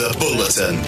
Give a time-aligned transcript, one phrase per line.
[0.00, 0.80] The Bulletin.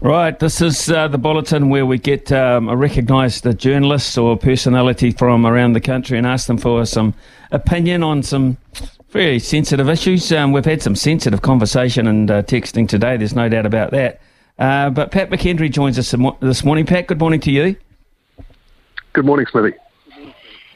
[0.00, 4.36] Right, this is uh, the bulletin where we get um, a recognised uh, journalist or
[4.36, 7.14] personality from around the country and ask them for some
[7.50, 8.58] opinion on some
[9.08, 10.30] very sensitive issues.
[10.32, 14.20] Um, we've had some sensitive conversation and uh, texting today, there's no doubt about that.
[14.58, 16.84] Uh, but Pat McKendry joins us this morning.
[16.84, 17.76] Pat, good morning to you.
[19.14, 19.76] Good morning, Smithy.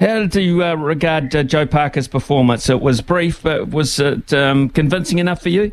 [0.00, 2.68] How do you uh, regard uh, Joe Parker's performance?
[2.68, 5.72] It was brief, but was it um, convincing enough for you?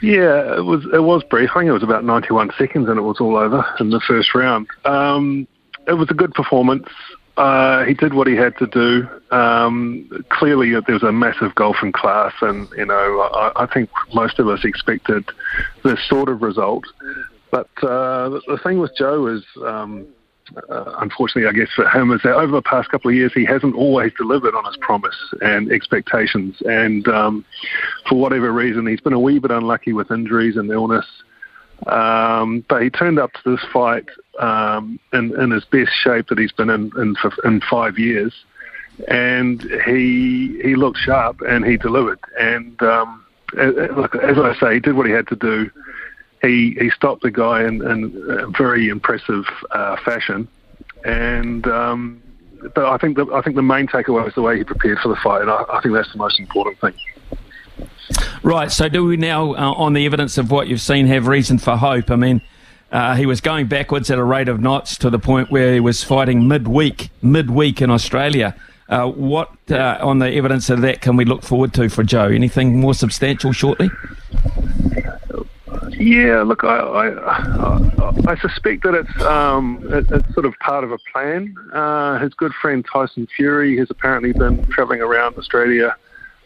[0.00, 0.84] Yeah, it was.
[0.92, 1.50] It was brief.
[1.54, 4.34] I think it was about 91 seconds, and it was all over in the first
[4.34, 4.68] round.
[4.84, 5.48] Um,
[5.88, 6.88] it was a good performance.
[7.36, 9.08] Uh, he did what he had to do.
[9.34, 14.38] Um, clearly, there was a massive golfing class, and you know, I, I think most
[14.38, 15.24] of us expected
[15.82, 16.84] this sort of result.
[17.50, 20.06] But uh, the thing with Joe is, um,
[20.70, 23.44] uh, unfortunately, I guess for him, is that over the past couple of years, he
[23.44, 26.56] hasn't always delivered on his promise and expectations.
[26.66, 27.44] And um,
[28.08, 31.06] for whatever reason, he's been a wee bit unlucky with injuries and illness.
[31.86, 34.06] Um, but he turned up to this fight
[34.40, 38.34] um, in, in his best shape that he's been in in, in five years,
[39.06, 42.18] and he he looked sharp and he delivered.
[42.38, 43.24] And um,
[43.56, 45.70] as I say, he did what he had to do
[46.42, 50.48] he he stopped the guy in, in very impressive uh, fashion,
[51.04, 52.22] and um,
[52.74, 55.08] but I think the I think the main takeaway was the way he prepared for
[55.08, 56.94] the fight, and I, I think that's the most important thing.
[58.42, 58.70] Right.
[58.72, 61.76] So, do we now, uh, on the evidence of what you've seen, have reason for
[61.76, 62.10] hope?
[62.10, 62.40] I mean,
[62.90, 65.80] uh, he was going backwards at a rate of knots to the point where he
[65.80, 68.54] was fighting midweek, midweek in Australia.
[68.88, 72.28] Uh, what, uh, on the evidence of that, can we look forward to for Joe?
[72.28, 73.90] Anything more substantial shortly?
[75.98, 80.92] Yeah, look, I I, I suspect that it's um, it, it's sort of part of
[80.92, 81.54] a plan.
[81.72, 85.96] Uh, his good friend Tyson Fury has apparently been travelling around Australia,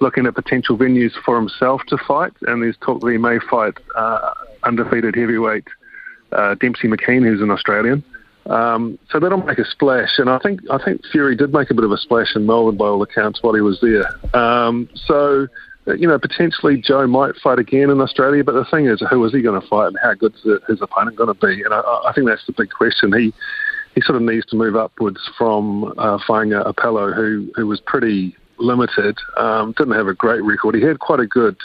[0.00, 3.74] looking at potential venues for himself to fight, and there's talk that he may fight
[3.94, 5.66] uh, undefeated heavyweight
[6.32, 8.04] uh, Demsey McKean, who's an Australian.
[8.46, 11.74] Um, so that'll make a splash, and I think I think Fury did make a
[11.74, 14.06] bit of a splash in Melbourne by all accounts while he was there.
[14.36, 15.48] Um, so
[15.96, 19.32] you know, potentially Joe might fight again in Australia, but the thing is, who is
[19.32, 21.62] he going to fight and how good is his opponent going to be?
[21.62, 23.12] And I, I think that's the big question.
[23.12, 23.32] He
[23.94, 28.36] he sort of needs to move upwards from uh, fighting Opelu who who was pretty
[28.58, 30.74] limited, um, didn't have a great record.
[30.74, 31.56] He had quite a good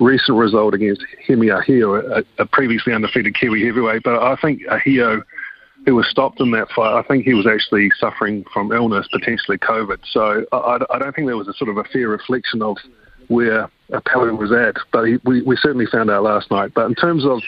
[0.00, 5.22] recent result against Hemi Ahio, a, a previously undefeated Kiwi heavyweight, but I think Ahio
[5.84, 9.58] who was stopped in that fight, I think he was actually suffering from illness, potentially
[9.58, 9.98] COVID.
[10.10, 12.76] So I, I don't think there was a sort of a fair reflection of
[13.32, 14.76] where Opelu was at.
[14.92, 16.72] But he, we, we certainly found out last night.
[16.74, 17.40] But in terms of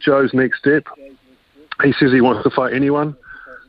[0.00, 0.86] Joe's next step,
[1.82, 3.16] he says he wants to fight anyone,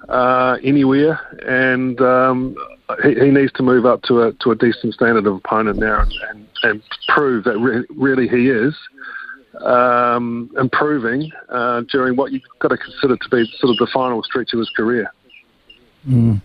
[0.10, 2.56] uh, anywhere, and um,
[3.04, 6.02] he, he, needs to move up to a to a decent standard of opponent now
[6.02, 8.74] and, and, and prove that re- really he is
[9.62, 14.24] um, improving uh, during what you've got to consider to be sort of the final
[14.24, 15.12] stretch of his career.
[16.08, 16.42] Mm.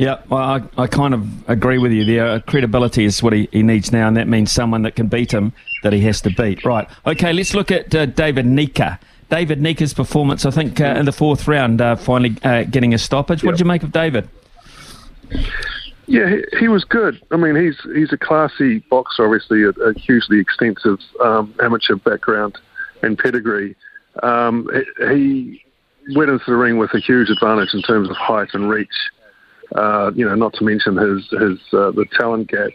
[0.00, 2.26] Yeah, well, I, I kind of agree with you there.
[2.26, 5.30] Uh, credibility is what he, he needs now, and that means someone that can beat
[5.30, 5.52] him
[5.82, 6.64] that he has to beat.
[6.64, 6.88] Right.
[7.04, 8.98] Okay, let's look at uh, David Nyika.
[9.28, 12.98] David Nyika's performance, I think, uh, in the fourth round, uh, finally uh, getting a
[12.98, 13.42] stoppage.
[13.42, 13.56] What yep.
[13.56, 14.26] did you make of David?
[16.06, 17.20] Yeah, he, he, was good.
[17.30, 22.56] I mean, he's he's a classy boxer, obviously, a, a hugely extensive um, amateur background
[23.02, 23.76] and pedigree.
[24.22, 24.66] Um,
[25.10, 25.62] he
[26.16, 28.88] went into the ring with a huge advantage in terms of height and reach.
[29.74, 32.70] Uh, you know, not to mention his his uh, the talent gap.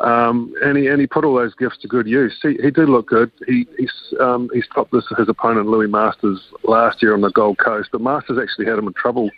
[0.00, 2.34] Um, and he and he put all those gifts to good use.
[2.42, 3.30] He, he did look good.
[3.46, 3.88] He he,
[4.18, 8.00] um, he stopped this his opponent Louis Masters last year on the Gold Coast, but
[8.00, 9.30] Masters actually had him in trouble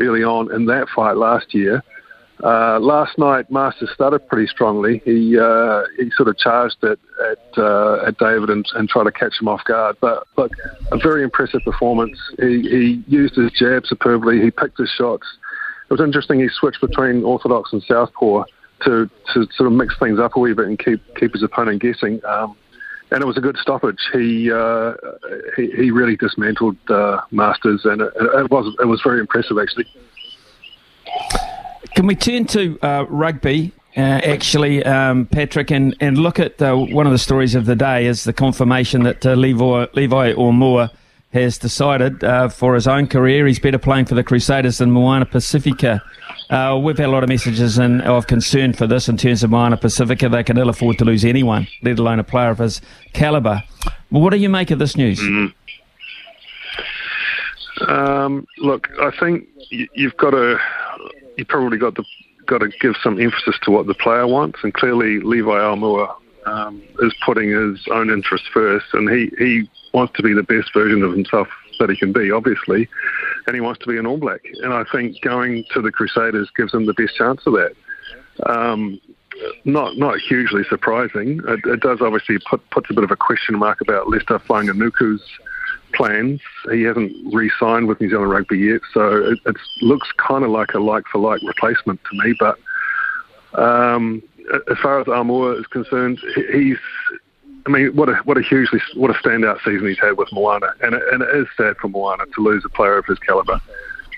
[0.00, 1.82] early on in that fight last year.
[2.42, 5.00] Uh, last night, Masters started pretty strongly.
[5.04, 6.98] He uh, he sort of charged at
[7.30, 9.96] at, uh, at David and, and tried to catch him off guard.
[10.00, 10.52] But look,
[10.90, 12.18] a very impressive performance.
[12.38, 14.42] He, he used his jab superbly.
[14.42, 15.26] He picked his shots
[15.92, 16.40] was interesting.
[16.40, 18.44] He switched between orthodox and southpaw
[18.84, 21.82] to to sort of mix things up a wee bit and keep keep his opponent
[21.82, 22.20] guessing.
[22.24, 22.56] Um,
[23.10, 24.00] and it was a good stoppage.
[24.12, 24.94] He uh,
[25.56, 29.86] he, he, really dismantled uh, Masters, and it, it, was it was very impressive actually.
[31.94, 33.72] Can we turn to uh, rugby?
[33.96, 37.76] uh, actually, um, Patrick, and, and look at uh, one of the stories of the
[37.76, 40.90] day is the confirmation that uh, Levi, Levi Aumua
[41.32, 45.26] has decided uh, for his own career he's better playing for the Crusaders than Moana
[45.26, 46.00] Pasifika.
[46.50, 49.50] Uh, we've had a lot of messages in, of concern for this in terms of
[49.50, 50.30] Moana Pasifika.
[50.30, 52.82] They can ill afford to lose anyone, let alone a player of his
[53.14, 53.64] calibre.
[54.10, 55.20] What do you make of this news?
[55.20, 55.54] Mm.
[57.88, 60.58] Um, look, I think you've got to,
[61.38, 62.04] you probably got to
[62.46, 66.14] got to give some emphasis to what the player wants, and clearly Levi Aumua
[66.46, 70.72] um, is putting his own interests first, and he he wants to be the best
[70.72, 71.48] version of himself
[71.78, 72.88] that he can be, obviously,
[73.46, 74.40] and he wants to be an All Black.
[74.62, 77.72] And I think going to the Crusaders gives him the best chance of that.
[78.46, 79.00] Um,
[79.64, 81.40] not not hugely surprising.
[81.46, 85.22] It, it, does obviously put puts a bit of a question mark about Leicester Fainga'anuku's
[85.94, 86.40] plans.
[86.70, 90.74] He hasn't re-signed with New Zealand Rugby yet, so it, it looks kind of like
[90.74, 92.34] a like-for-like replacement to me.
[92.38, 92.58] But
[93.60, 94.22] um,
[94.70, 96.18] as far as Aumua is concerned,
[96.52, 96.78] he's
[97.66, 100.74] I mean, what a what a hugely what a standout season he's had with Moana,
[100.80, 103.60] and it, and it is sad for Moana to lose a player of his calibre.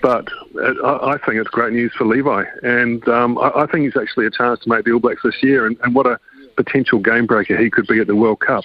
[0.01, 3.85] But it, I, I think it's great news for Levi, and um, I, I, think
[3.85, 6.19] he's actually a chance to make the All Blacks this year, and, and what a
[6.55, 8.63] potential game breaker he could be at the World Cup.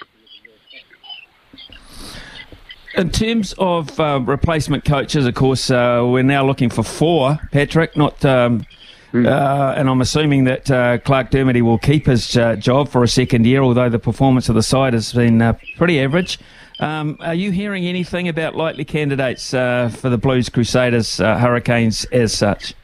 [2.97, 7.39] In terms of uh, replacement coaches, of course, uh, we're now looking for four.
[7.53, 8.67] Patrick, not um,
[9.13, 9.27] Mm.
[9.27, 13.09] Uh, and I'm assuming that uh, Clarke Dermody will keep his uh, job for a
[13.09, 16.39] second year, although the performance of the side has been uh, pretty average.
[16.79, 22.05] Um, are you hearing anything about likely candidates uh, for the Blues, Crusaders, uh, Hurricanes
[22.07, 22.75] as such?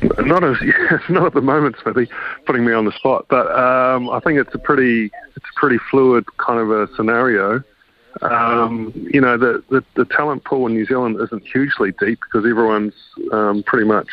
[0.00, 0.56] Not as
[1.08, 2.08] not at the moment, Smithy,
[2.44, 3.26] putting me on the spot.
[3.28, 7.62] But um, I think it's a pretty it's a pretty fluid kind of a scenario.
[8.22, 12.48] Um, you know, the, the, the talent pool in New Zealand isn't hugely deep because
[12.48, 12.94] everyone's
[13.30, 14.08] um, pretty much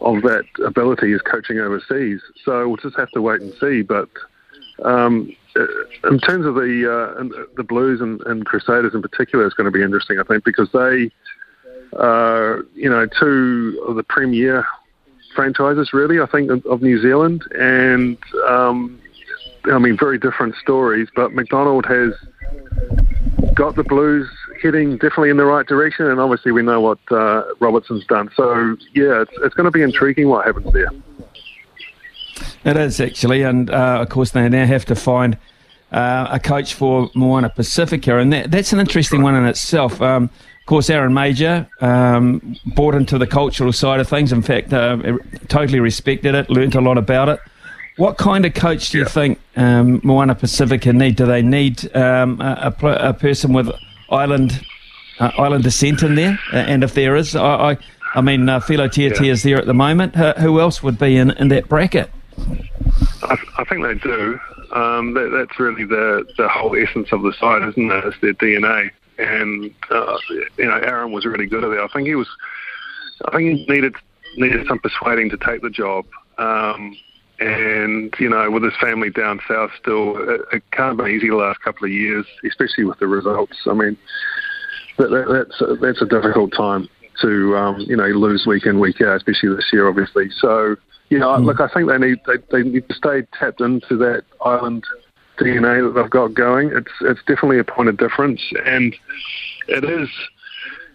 [0.00, 2.20] of that ability is coaching overseas.
[2.44, 3.82] So we'll just have to wait and see.
[3.82, 4.08] But
[4.84, 5.34] um,
[6.04, 9.70] in terms of the uh, the Blues and, and, Crusaders in particular, it's going to
[9.70, 11.10] be interesting, I think, because they
[11.98, 14.64] are you know two of the premier
[15.34, 18.18] franchises, really, I think, of, of New Zealand, and
[18.48, 19.00] um,
[19.64, 21.08] I mean very different stories.
[21.14, 22.12] But MacDonald has
[23.54, 24.28] got the Blues
[24.62, 28.30] heading definitely in the right direction, and obviously we know what uh, Robertson's done.
[28.36, 30.90] So yeah, it's, it's going to be intriguing what happens there.
[32.64, 35.38] It is actually, and uh, of course they now have to find
[35.92, 40.00] uh, a coach for Moana Pasifika, and that, that's an interesting one in itself.
[40.00, 44.32] Um, of course, Aaron Mauger um, bought into the cultural side of things.
[44.32, 44.98] In fact, uh,
[45.48, 47.40] totally respected it, learnt a lot about it.
[47.96, 51.16] What kind of coach do you think um, Moana Pasifika need?
[51.16, 53.68] Do they need um, a, a, a, person with
[54.10, 54.64] island
[55.18, 56.38] uh, island descent in there?
[56.52, 57.78] Uh, and if there is, I, I,
[58.14, 59.32] I mean, uh, Tiatia yeah.
[59.32, 60.16] is there at the moment.
[60.16, 62.10] who else would be in, in that bracket?
[63.22, 64.40] I, I think they do.
[64.72, 68.04] Um, that, that's really the the whole essence of the side, isn't it?
[68.04, 68.90] It's their DNA.
[69.18, 70.18] And uh,
[70.56, 71.80] you know, Aaron was really good at it.
[71.80, 72.28] I think he was.
[73.26, 73.94] I think he needed
[74.36, 76.06] needed some persuading to take the job.
[76.38, 76.96] Um,
[77.40, 81.36] and you know, with his family down south, still, it, it can't be easy the
[81.36, 83.56] last couple of years, especially with the results.
[83.66, 83.96] I mean,
[84.98, 86.88] that, that, that's a, that's a difficult time
[87.22, 90.28] to um, you know lose week in week out, especially this year, obviously.
[90.38, 90.76] So
[91.08, 91.44] you know, mm.
[91.44, 94.84] look, I think they need they, they need to stay tapped into that island
[95.38, 96.70] DNA that they've got going.
[96.74, 98.94] It's it's definitely a point of difference, and
[99.66, 100.08] it is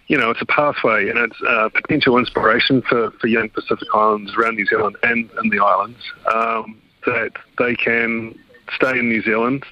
[0.07, 4.33] you know, it's a pathway and it's a potential inspiration for, for young Pacific Islands
[4.35, 5.99] around New Zealand and in the islands
[6.33, 8.37] um, that they can
[8.75, 9.65] stay in New Zealand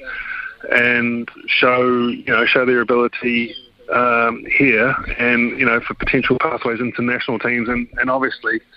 [0.71, 3.53] and show, you know, show their ability
[3.91, 8.59] um, here and, you know, for potential pathways into national teams and, and obviously–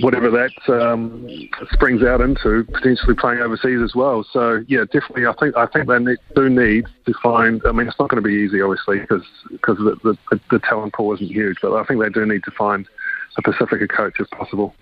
[0.00, 1.28] whatever that um,
[1.72, 4.24] springs out into, potentially playing overseas as well.
[4.32, 7.60] So yeah, definitely, I think I think they need, do need to find.
[7.66, 10.94] I mean, it's not going to be easy, obviously, because because the, the, the talent
[10.94, 12.86] pool isn't huge, but I think they do need to find
[13.36, 14.74] a Pasifika coach if possible.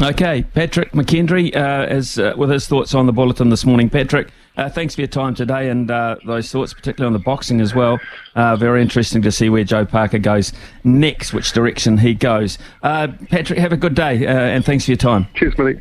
[0.00, 3.90] Okay, Patrick McKendry uh, is uh, with his thoughts on the bulletin this morning.
[3.90, 7.60] Patrick, uh, thanks for your time today and uh, those thoughts, particularly on the boxing
[7.60, 7.98] as well.
[8.34, 10.52] Uh, very interesting to see where Joe Parker goes
[10.84, 12.58] next, which direction he goes.
[12.82, 15.26] Uh, Patrick, have a good day and thanks for your time.
[15.34, 15.80] Cheers, Millie.